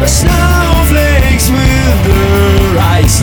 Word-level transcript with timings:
The 0.00 0.08
snowflakes 0.08 1.50
will 1.50 2.74
rise. 2.74 3.22